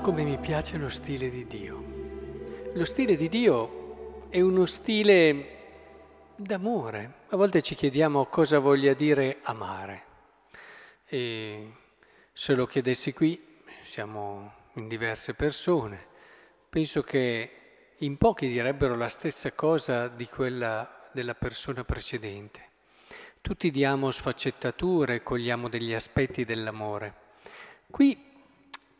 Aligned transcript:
come 0.00 0.22
mi 0.22 0.38
piace 0.38 0.76
lo 0.76 0.88
stile 0.88 1.28
di 1.28 1.46
Dio. 1.46 1.84
Lo 2.74 2.84
stile 2.84 3.16
di 3.16 3.28
Dio 3.28 4.28
è 4.28 4.40
uno 4.40 4.64
stile 4.66 5.56
d'amore. 6.36 7.14
A 7.28 7.36
volte 7.36 7.62
ci 7.62 7.74
chiediamo 7.74 8.26
cosa 8.26 8.58
voglia 8.58 8.94
dire 8.94 9.38
amare. 9.42 10.04
E 11.06 11.72
se 12.32 12.54
lo 12.54 12.66
chiedessi 12.66 13.12
qui, 13.12 13.60
siamo 13.82 14.52
in 14.74 14.88
diverse 14.88 15.34
persone, 15.34 16.06
penso 16.68 17.02
che 17.02 17.50
in 17.98 18.16
pochi 18.16 18.48
direbbero 18.48 18.96
la 18.96 19.08
stessa 19.08 19.52
cosa 19.52 20.08
di 20.08 20.26
quella 20.26 21.08
della 21.12 21.34
persona 21.34 21.84
precedente. 21.84 22.66
Tutti 23.40 23.70
diamo 23.70 24.10
sfaccettature, 24.10 25.22
cogliamo 25.22 25.68
degli 25.68 25.92
aspetti 25.92 26.44
dell'amore. 26.44 27.26
Qui 27.90 28.27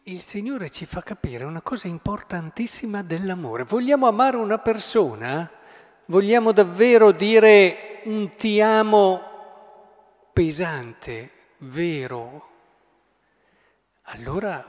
il 0.08 0.22
Signore 0.22 0.70
ci 0.70 0.86
fa 0.86 1.02
capire 1.02 1.44
una 1.44 1.60
cosa 1.60 1.86
importantissima 1.86 3.02
dell'amore. 3.02 3.64
Vogliamo 3.64 4.06
amare 4.06 4.36
una 4.36 4.58
persona? 4.58 5.50
Vogliamo 6.06 6.52
davvero 6.52 7.12
dire 7.12 8.00
un 8.04 8.34
ti 8.34 8.58
amo 8.60 9.20
pesante, 10.32 11.30
vero? 11.58 12.48
Allora 14.04 14.66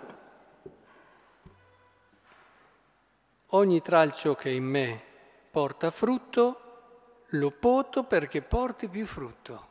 ogni 3.47 3.81
tralcio 3.81 4.35
che 4.35 4.49
in 4.49 4.65
me 4.65 5.01
porta 5.49 5.89
frutto 5.89 7.23
lo 7.27 7.51
poto 7.51 8.03
perché 8.03 8.41
porti 8.41 8.89
più 8.89 9.05
frutto. 9.05 9.67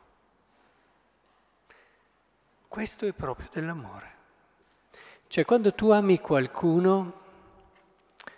Questo 2.67 3.05
è 3.05 3.13
proprio 3.13 3.49
dell'amore. 3.51 4.18
Cioè 5.29 5.45
quando 5.45 5.75
tu 5.75 5.91
ami 5.91 6.19
qualcuno, 6.19 7.13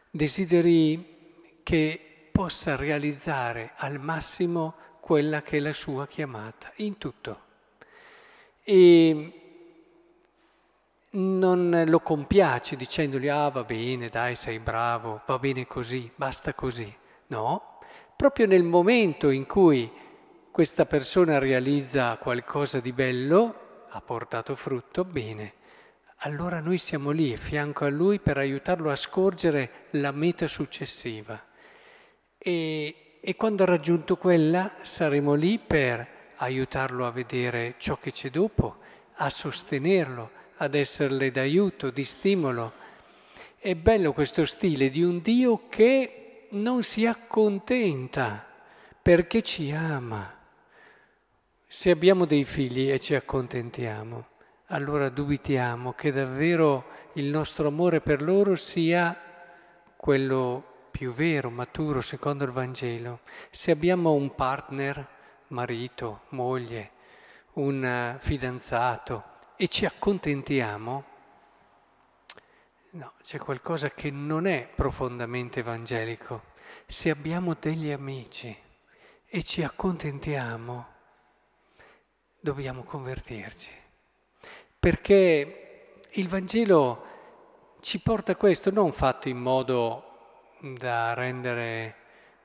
desideri 0.09 1.61
che 1.63 2.27
possa 2.29 2.75
realizzare 2.75 3.71
al 3.77 3.97
massimo 3.97 4.75
quella 4.99 5.41
che 5.41 5.55
è 5.55 5.59
la 5.61 5.71
sua 5.71 6.05
chiamata, 6.05 6.69
in 6.75 6.97
tutto. 6.97 7.39
E 8.61 9.31
non 11.11 11.83
lo 11.87 11.99
compiaci 12.01 12.75
dicendogli 12.75 13.29
ah 13.29 13.47
va 13.47 13.63
bene, 13.63 14.09
dai, 14.09 14.35
sei 14.35 14.59
bravo, 14.59 15.21
va 15.25 15.39
bene 15.39 15.65
così, 15.65 16.11
basta 16.13 16.53
così. 16.53 16.93
No, 17.27 17.79
proprio 18.17 18.47
nel 18.47 18.63
momento 18.63 19.29
in 19.29 19.45
cui 19.45 19.89
questa 20.51 20.85
persona 20.85 21.39
realizza 21.39 22.17
qualcosa 22.17 22.81
di 22.81 22.91
bello, 22.91 23.85
ha 23.87 24.01
portato 24.01 24.57
frutto, 24.57 25.05
bene 25.05 25.59
allora 26.23 26.59
noi 26.59 26.77
siamo 26.77 27.09
lì, 27.09 27.35
fianco 27.35 27.85
a 27.85 27.89
lui, 27.89 28.19
per 28.19 28.37
aiutarlo 28.37 28.91
a 28.91 28.95
scorgere 28.95 29.87
la 29.91 30.11
meta 30.11 30.47
successiva. 30.47 31.41
E, 32.37 33.17
e 33.19 33.35
quando 33.35 33.63
ha 33.63 33.65
raggiunto 33.65 34.17
quella, 34.17 34.75
saremo 34.81 35.33
lì 35.33 35.57
per 35.57 36.33
aiutarlo 36.35 37.07
a 37.07 37.11
vedere 37.11 37.75
ciò 37.77 37.97
che 37.97 38.11
c'è 38.11 38.29
dopo, 38.29 38.77
a 39.15 39.29
sostenerlo, 39.29 40.29
ad 40.57 40.75
esserle 40.75 41.31
d'aiuto, 41.31 41.89
di 41.89 42.03
stimolo. 42.03 42.73
È 43.57 43.73
bello 43.73 44.13
questo 44.13 44.45
stile 44.45 44.89
di 44.91 45.01
un 45.01 45.21
Dio 45.21 45.67
che 45.69 46.47
non 46.51 46.83
si 46.83 47.07
accontenta 47.07 48.45
perché 49.01 49.41
ci 49.41 49.71
ama. 49.71 50.37
Se 51.65 51.89
abbiamo 51.89 52.25
dei 52.25 52.43
figli 52.43 52.91
e 52.91 52.99
ci 52.99 53.15
accontentiamo, 53.15 54.30
allora 54.71 55.09
dubitiamo 55.09 55.93
che 55.93 56.11
davvero 56.11 56.85
il 57.13 57.25
nostro 57.25 57.67
amore 57.67 57.99
per 57.99 58.21
loro 58.21 58.55
sia 58.55 59.17
quello 59.97 60.87
più 60.91 61.11
vero, 61.11 61.49
maturo, 61.49 61.99
secondo 61.99 62.45
il 62.45 62.51
Vangelo. 62.51 63.19
Se 63.49 63.71
abbiamo 63.71 64.13
un 64.13 64.33
partner, 64.33 65.07
marito, 65.47 66.21
moglie, 66.29 66.91
un 67.53 68.15
fidanzato 68.17 69.23
e 69.57 69.67
ci 69.67 69.85
accontentiamo, 69.85 71.03
no, 72.91 73.13
c'è 73.21 73.39
qualcosa 73.39 73.89
che 73.91 74.09
non 74.09 74.47
è 74.47 74.69
profondamente 74.73 75.59
evangelico. 75.59 76.49
Se 76.85 77.09
abbiamo 77.09 77.55
degli 77.59 77.91
amici 77.91 78.55
e 79.25 79.43
ci 79.43 79.63
accontentiamo, 79.63 80.87
dobbiamo 82.39 82.83
convertirci 82.83 83.79
perché 84.81 85.99
il 86.09 86.27
Vangelo 86.27 87.03
ci 87.81 87.99
porta 87.99 88.31
a 88.31 88.35
questo, 88.35 88.71
non 88.71 88.91
fatto 88.93 89.29
in 89.29 89.37
modo 89.37 90.49
da 90.59 91.13
rendere, 91.13 91.95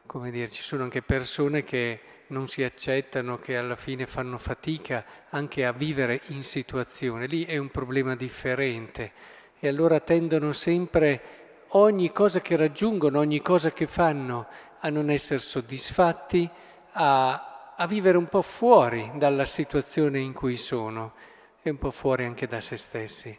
come 0.05 0.31
dire, 0.31 0.51
ci 0.51 0.63
sono 0.63 0.83
anche 0.83 1.01
persone 1.01 1.65
che 1.65 1.99
non 2.27 2.47
si 2.47 2.63
accettano, 2.63 3.39
che 3.39 3.57
alla 3.57 3.75
fine 3.75 4.07
fanno 4.07 4.37
fatica 4.37 5.03
anche 5.31 5.65
a 5.65 5.73
vivere 5.73 6.21
in 6.27 6.45
situazione, 6.45 7.27
lì 7.27 7.47
è 7.47 7.57
un 7.57 7.71
problema 7.71 8.15
differente. 8.15 9.13
E 9.59 9.67
allora 9.67 9.99
tendono 10.01 10.53
sempre 10.53 11.21
ogni 11.69 12.13
cosa 12.13 12.43
che 12.43 12.57
raggiungono, 12.57 13.19
ogni 13.19 13.41
cosa 13.41 13.73
che 13.73 13.87
fanno 13.87 14.47
a 14.81 14.91
non 14.91 15.09
essere 15.09 15.41
soddisfatti, 15.41 16.47
a, 16.93 17.73
a 17.75 17.87
vivere 17.87 18.19
un 18.19 18.27
po' 18.27 18.43
fuori 18.43 19.11
dalla 19.15 19.47
situazione 19.47 20.19
in 20.19 20.35
cui 20.35 20.57
sono 20.57 21.15
e 21.69 21.73
un 21.73 21.79
po' 21.79 21.91
fuori 21.91 22.25
anche 22.25 22.47
da 22.47 22.61
se 22.61 22.77
stessi. 22.77 23.37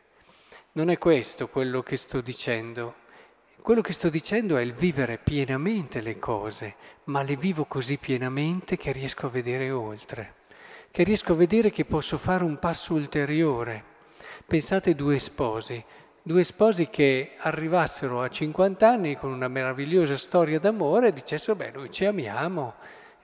Non 0.73 0.89
è 0.89 0.97
questo 0.97 1.47
quello 1.47 1.81
che 1.81 1.97
sto 1.97 2.21
dicendo. 2.21 3.05
Quello 3.61 3.81
che 3.81 3.93
sto 3.93 4.09
dicendo 4.09 4.57
è 4.57 4.61
il 4.61 4.73
vivere 4.73 5.17
pienamente 5.17 6.01
le 6.01 6.19
cose, 6.19 6.75
ma 7.05 7.21
le 7.23 7.35
vivo 7.35 7.65
così 7.65 7.97
pienamente 7.97 8.77
che 8.77 8.91
riesco 8.91 9.25
a 9.25 9.29
vedere 9.29 9.71
oltre, 9.71 10.35
che 10.91 11.03
riesco 11.03 11.33
a 11.33 11.35
vedere 11.35 11.69
che 11.69 11.85
posso 11.85 12.17
fare 12.17 12.43
un 12.43 12.59
passo 12.59 12.93
ulteriore. 12.93 13.83
Pensate 14.45 14.95
due 14.95 15.19
sposi, 15.19 15.83
due 16.21 16.43
sposi 16.43 16.89
che 16.89 17.31
arrivassero 17.37 18.21
a 18.21 18.29
50 18.29 18.87
anni 18.87 19.17
con 19.17 19.31
una 19.31 19.47
meravigliosa 19.47 20.17
storia 20.17 20.59
d'amore 20.59 21.09
e 21.09 21.13
dicessero, 21.13 21.55
beh, 21.55 21.71
noi 21.71 21.91
ci 21.91 22.05
amiamo, 22.05 22.75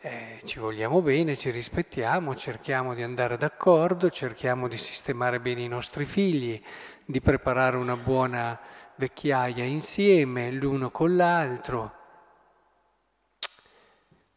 eh, 0.06 0.42
ci 0.44 0.60
vogliamo 0.60 1.02
bene, 1.02 1.38
ci 1.38 1.50
rispettiamo, 1.50 2.36
cerchiamo 2.36 2.94
di 2.94 3.04
andare 3.04 3.38
d'accordo, 3.38 4.10
cerchiamo 4.10 4.68
di 4.68 4.76
sistemare 4.76 5.40
bene 5.40 5.62
i 5.62 5.70
nostri 5.70 6.04
figli, 6.04 6.62
di 7.06 7.22
preparare 7.22 7.78
una 7.78 7.96
buona 7.96 8.60
vecchiaia 8.98 9.64
insieme, 9.64 10.52
l'uno 10.52 10.92
con 10.92 11.16
l'altro. 11.16 11.94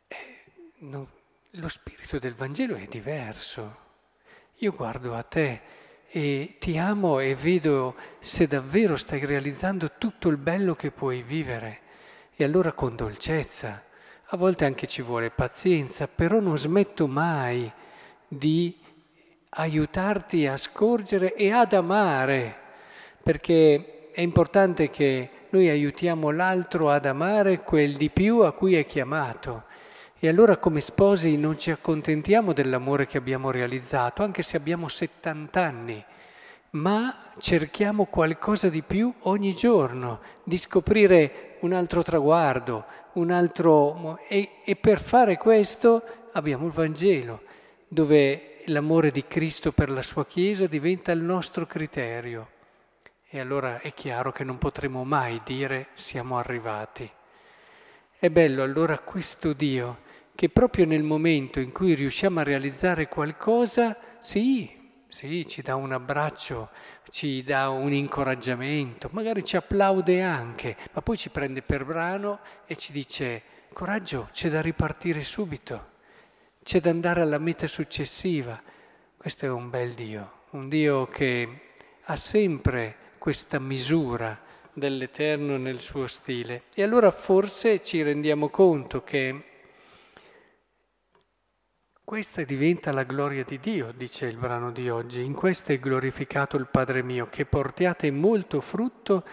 Eh, 0.07 0.45
non, 0.83 1.05
lo 1.51 1.69
spirito 1.69 2.21
del 2.21 2.35
Vangelo 2.35 2.77
è 2.77 2.87
diverso. 2.87 3.79
Io 4.59 4.73
guardo 4.73 5.17
a 5.17 5.25
te 5.25 5.63
e 6.07 6.59
ti 6.61 6.79
amo 6.79 7.19
e 7.19 7.35
vedo 7.35 7.97
se 8.21 8.47
davvero 8.47 8.95
stai 8.95 9.25
realizzando 9.27 9.95
tutto 9.99 10.29
il 10.29 10.37
bello 10.37 10.77
che 10.77 10.93
puoi 10.93 11.23
vivere. 11.23 11.81
E 12.37 12.45
allora 12.45 12.71
con 12.71 12.95
dolcezza 12.95 13.83
a 14.31 14.37
volte 14.37 14.65
anche 14.65 14.89
ci 14.89 15.03
vuole 15.03 15.31
pazienza, 15.31 16.09
però 16.09 16.41
non 16.41 16.59
smetto 16.59 17.07
mai 17.07 17.71
di 18.27 18.77
aiutarti 19.51 20.47
a 20.47 20.57
scorgere 20.57 21.35
e 21.35 21.53
ad 21.53 21.73
amare, 21.73 22.57
perché 23.23 24.11
è 24.11 24.21
importante 24.21 24.91
che 24.91 25.31
noi 25.51 25.69
aiutiamo 25.69 26.31
l'altro 26.31 26.91
ad 26.91 27.07
amare 27.07 27.63
quel 27.63 27.93
di 27.95 28.11
più 28.11 28.41
a 28.41 28.53
cui 28.53 28.75
è 28.75 28.85
chiamato. 28.85 29.65
E 30.19 30.29
allora 30.29 30.57
come 30.57 30.81
sposi 30.81 31.37
non 31.37 31.57
ci 31.57 31.71
accontentiamo 31.71 32.53
dell'amore 32.53 33.07
che 33.07 33.19
abbiamo 33.19 33.53
realizzato, 33.53 34.25
anche 34.25 34.43
se 34.43 34.57
abbiamo 34.57 34.89
70 34.89 35.63
anni, 35.63 36.05
ma 36.71 37.31
cerchiamo 37.39 38.07
qualcosa 38.07 38.69
di 38.69 38.83
più 38.83 39.13
ogni 39.21 39.55
giorno, 39.55 40.21
di 40.43 40.59
scoprire 40.59 41.46
un 41.61 41.73
altro 41.73 42.03
traguardo, 42.03 42.85
un 43.15 43.31
altro... 43.31 44.19
E, 44.29 44.59
e 44.65 44.77
per 44.77 45.01
fare 45.01 45.37
questo 45.37 46.03
abbiamo 46.33 46.67
il 46.67 46.73
Vangelo, 46.73 47.43
dove 47.89 48.63
l'amore 48.67 49.11
di 49.11 49.27
Cristo 49.27 49.73
per 49.73 49.91
la 49.91 50.03
sua 50.03 50.27
Chiesa 50.27 50.67
diventa 50.67 51.13
il 51.13 51.23
nostro 51.23 51.67
criterio. 51.67 52.49
E 53.29 53.41
allora 53.41 53.81
è 53.81 53.93
chiaro 53.93 54.33
che 54.33 54.45
non 54.45 54.59
potremo 54.59 55.05
mai 55.05 55.41
dire 55.45 55.89
siamo 55.95 56.39
arrivati. 56.39 57.11
È 58.19 58.31
bello 58.31 58.63
allora 58.63 58.99
questo 58.99 59.53
Dio 59.53 60.05
che 60.35 60.49
proprio 60.49 60.85
nel 60.85 61.03
momento 61.03 61.61
in 61.61 61.73
cui 61.73 61.95
riusciamo 61.95 62.41
a 62.41 62.45
realizzare 62.45 63.09
qualcosa, 63.09 63.97
sì, 64.21 64.76
sì, 65.09 65.47
ci 65.47 65.63
dà 65.63 65.77
un 65.77 65.93
abbraccio, 65.93 66.71
ci 67.09 67.43
dà 67.43 67.69
un 67.69 67.93
incoraggiamento, 67.93 69.09
magari 69.13 69.45
ci 69.45 69.57
applaude 69.57 70.23
anche, 70.23 70.77
ma 70.93 71.01
poi 71.01 71.17
ci 71.17 71.31
prende 71.31 71.63
per 71.63 71.85
brano 71.85 72.41
e 72.67 72.77
ci 72.77 72.93
dice, 72.93 73.43
coraggio, 73.73 74.29
c'è 74.33 74.49
da 74.49 74.61
ripartire 74.61 75.23
subito, 75.23 75.95
c'è 76.63 76.81
da 76.81 76.91
andare 76.91 77.21
alla 77.21 77.39
meta 77.39 77.67
successiva. 77.67 78.61
Questo 79.17 79.47
è 79.47 79.51
un 79.51 79.71
bel 79.71 79.93
Dio, 79.95 80.43
un 80.51 80.69
Dio 80.69 81.07
che 81.07 81.61
ha 82.03 82.17
sempre 82.17 82.97
questa 83.19 83.59
misura 83.59 84.39
dell'Eterno 84.73 85.57
nel 85.57 85.81
suo 85.81 86.07
stile. 86.07 86.65
E 86.75 86.83
allora 86.83 87.11
forse 87.11 87.83
ci 87.83 88.03
rendiamo 88.03 88.51
conto 88.51 89.03
che 89.03 89.45
questa 92.07 92.45
diventa 92.45 92.93
la 92.93 93.03
gloria 93.03 93.43
di 93.43 93.59
Dio, 93.59 93.91
dice 93.91 94.27
il 94.27 94.37
brano 94.37 94.71
di 94.71 94.89
oggi. 94.89 95.25
In 95.25 95.33
questo 95.33 95.73
è 95.73 95.81
glorificato 95.81 96.57
il 96.57 96.69
Padre 96.69 97.03
mio, 97.03 97.29
che 97.29 97.47
portiate 97.47 98.13
molto 98.13 98.61
frutto 98.61 99.25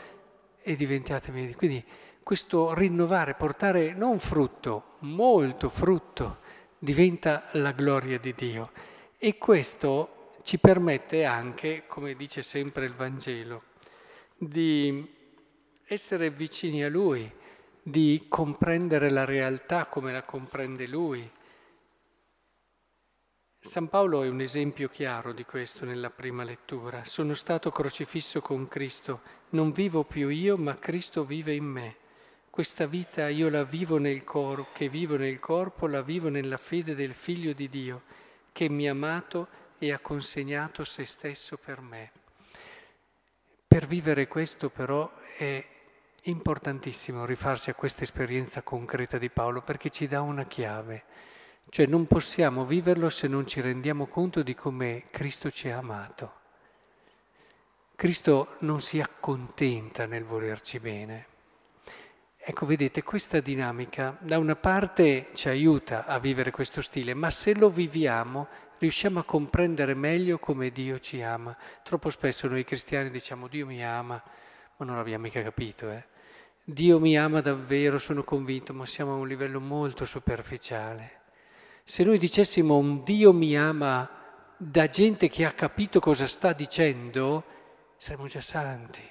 e 0.59 0.75
diventiate 0.75 1.31
miei. 1.31 1.53
Quindi 1.53 1.85
questo 2.23 2.73
rinnovare, 2.73 3.35
portare 3.35 3.93
non 3.93 4.17
frutto, 4.17 4.95
molto 5.01 5.69
frutto, 5.69 6.39
diventa 6.79 7.43
la 7.51 7.73
gloria 7.73 8.17
di 8.17 8.33
Dio. 8.33 8.71
E 9.19 9.37
questo 9.37 10.31
ci 10.41 10.57
permette 10.57 11.25
anche, 11.25 11.83
come 11.85 12.15
dice 12.15 12.41
sempre 12.41 12.85
il 12.85 12.95
Vangelo, 12.95 13.65
di 14.35 15.07
essere 15.85 16.31
vicini 16.31 16.83
a 16.83 16.89
Lui, 16.89 17.31
di 17.83 18.25
comprendere 18.27 19.11
la 19.11 19.25
realtà 19.25 19.85
come 19.85 20.11
la 20.11 20.23
comprende 20.23 20.87
Lui 20.87 21.29
San 23.65 23.88
Paolo 23.88 24.24
è 24.24 24.27
un 24.27 24.42
esempio 24.42 24.89
chiaro 24.89 25.31
di 25.31 25.45
questo 25.45 25.86
nella 25.86 26.10
prima 26.10 26.44
lettura. 26.44 27.06
Sono 27.06 27.33
stato 27.33 27.71
crocifisso 27.71 28.42
con 28.42 28.68
Cristo, 28.68 29.21
non 29.51 29.71
vivo 29.71 30.04
più 30.04 30.27
io, 30.27 30.57
ma 30.57 30.77
Cristo 30.77 31.24
vive 31.24 31.54
in 31.54 31.63
me. 31.63 31.95
Questa 32.50 32.86
vita 32.86 33.30
io 33.30 33.50
la 33.50 33.63
vivo 33.63 33.98
nel 33.98 34.25
corpo, 34.25 34.68
che 34.74 34.89
vivo 34.89 35.15
nel 35.15 35.39
corpo, 35.39 35.88
la 35.88 36.01
vivo 36.01 36.27
nella 36.27 36.57
fede 36.57 36.94
del 36.94 37.13
Figlio 37.13 37.54
di 37.54 37.69
Dio, 37.69 38.04
che 38.51 38.68
mi 38.68 38.86
ha 38.88 38.92
amato 38.92 39.48
e 39.80 39.94
ha 39.94 40.00
consegnato 40.00 40.83
se 40.83 41.06
stesso 41.06 41.57
per 41.57 41.80
me. 41.80 42.12
Per 43.65 43.88
vivere 43.88 44.27
questo 44.27 44.69
però 44.69 45.10
è 45.38 45.65
importantissimo 46.24 47.25
rifarsi 47.25 47.69
a 47.69 47.75
questa 47.75 48.04
esperienza 48.04 48.62
concreta 48.62 49.18
di 49.18 49.30
Paolo 49.30 49.62
perché 49.62 49.89
ci 49.89 50.06
dà 50.06 50.19
una 50.19 50.45
chiave 50.45 51.31
cioè 51.69 51.86
non 51.86 52.06
possiamo 52.06 52.65
viverlo 52.65 53.10
se 53.10 53.27
non 53.27 53.48
ci 53.48 53.62
rendiamo 53.62 54.07
conto 54.07 54.44
di 54.44 54.54
come 54.54 55.06
Cristo 55.10 55.50
ci 55.50 55.69
ha 55.69 55.77
amato. 55.77 56.42
Cristo 57.95 58.56
non 58.60 58.81
si 58.81 59.00
accontenta 59.00 60.06
nel 60.06 60.24
volerci 60.24 60.80
bene. 60.80 61.27
Ecco, 62.38 62.65
vedete, 62.65 63.04
questa 63.04 63.39
dinamica 63.39 64.18
da 64.19 64.38
una 64.38 64.57
parte 64.57 65.30
ci 65.33 65.48
aiuta 65.48 66.06
a 66.06 66.19
vivere 66.19 66.51
questo 66.51 66.81
stile, 66.81 67.13
ma 67.13 67.30
se 67.30 67.56
lo 67.56 67.69
viviamo 67.69 68.50
riusciamo 68.80 69.19
a 69.19 69.24
comprendere 69.24 69.94
meglio 69.94 70.39
come 70.39 70.69
Dio 70.69 71.00
ci 71.00 71.21
ama. 71.21 71.56
Troppo 71.83 72.10
spesso 72.10 72.50
noi 72.50 72.65
cristiani 72.65 73.10
diciamo 73.10 73.48
Dio 73.48 73.65
mi 73.65 73.81
ama, 73.81 74.21
ma 74.75 74.86
non 74.86 74.98
l'abbiamo 74.98 75.24
mica 75.24 75.42
capito, 75.42 75.89
eh? 75.89 76.06
Dio 76.65 77.00
mi 77.00 77.18
ama 77.18 77.39
davvero, 77.39 77.98
sono 77.98 78.25
convinto, 78.25 78.74
ma 78.74 78.86
siamo 78.86 79.13
a 79.13 79.15
un 79.15 79.27
livello 79.27 79.62
molto 79.62 80.04
superficiale. 80.04 81.22
Se 81.85 82.06
noi 82.06 82.18
dicessimo 82.18 82.77
un 82.77 83.03
Dio 83.03 83.33
mi 83.33 83.57
ama 83.57 84.09
da 84.56 84.88
gente 84.88 85.27
che 85.27 85.44
ha 85.44 85.51
capito 85.51 86.00
cosa 86.00 86.27
sta 86.27 86.53
dicendo, 86.53 87.44
saremmo 87.97 88.27
già 88.27 88.39
santi. 88.39 89.01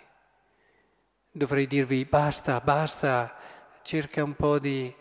Dovrei 1.30 1.66
dirvi 1.66 2.06
basta, 2.06 2.60
basta, 2.60 3.36
cerca 3.82 4.24
un 4.24 4.34
po' 4.34 4.58
di... 4.58 4.92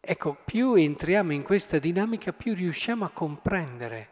Ecco, 0.00 0.36
più 0.44 0.74
entriamo 0.74 1.32
in 1.32 1.44
questa 1.44 1.78
dinamica, 1.78 2.32
più 2.32 2.54
riusciamo 2.54 3.04
a 3.04 3.10
comprendere 3.10 4.08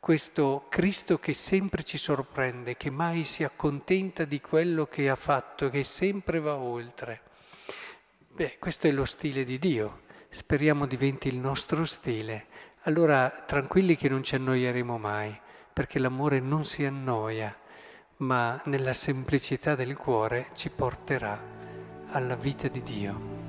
questo 0.00 0.66
Cristo 0.68 1.20
che 1.20 1.34
sempre 1.34 1.84
ci 1.84 1.98
sorprende, 1.98 2.76
che 2.76 2.90
mai 2.90 3.22
si 3.22 3.44
accontenta 3.44 4.24
di 4.24 4.40
quello 4.40 4.86
che 4.86 5.08
ha 5.08 5.14
fatto, 5.14 5.70
che 5.70 5.84
sempre 5.84 6.40
va 6.40 6.56
oltre. 6.56 7.22
Beh, 8.26 8.58
questo 8.58 8.88
è 8.88 8.90
lo 8.90 9.04
stile 9.04 9.44
di 9.44 9.60
Dio 9.60 10.08
speriamo 10.30 10.86
diventi 10.86 11.28
il 11.28 11.38
nostro 11.38 11.84
stile, 11.84 12.46
allora 12.82 13.42
tranquilli 13.44 13.96
che 13.96 14.08
non 14.08 14.22
ci 14.22 14.36
annoieremo 14.36 14.96
mai, 14.96 15.36
perché 15.72 15.98
l'amore 15.98 16.38
non 16.38 16.64
si 16.64 16.84
annoia, 16.84 17.54
ma 18.18 18.60
nella 18.66 18.92
semplicità 18.92 19.74
del 19.74 19.96
cuore 19.96 20.48
ci 20.54 20.70
porterà 20.70 21.38
alla 22.12 22.36
vita 22.36 22.68
di 22.68 22.82
Dio. 22.82 23.39